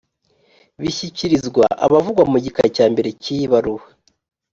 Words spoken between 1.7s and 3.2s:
abavugwa mu gika cya mbere